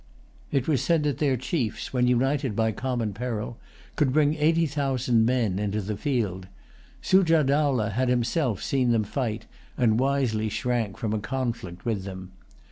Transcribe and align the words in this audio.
It 0.51 0.67
was 0.67 0.81
said 0.81 1.03
that 1.03 1.19
their 1.19 1.37
chiefs, 1.37 1.93
when 1.93 2.07
united 2.07 2.55
by 2.55 2.71
common 2.71 3.13
peril, 3.13 3.59
could 3.95 4.11
bring 4.11 4.33
eighty 4.33 4.65
thousand 4.65 5.27
men 5.27 5.59
into 5.59 5.79
the 5.79 5.95
field. 5.95 6.47
Sujah 7.03 7.43
Dowlah 7.43 7.91
had 7.91 8.09
himself 8.09 8.63
seen 8.63 8.89
them 8.93 9.03
fight, 9.03 9.45
and 9.77 9.99
wisely 9.99 10.49
shrank 10.49 10.97
from 10.97 11.13
a 11.13 11.19
conflict 11.19 11.85
with 11.85 12.03
them. 12.03 12.31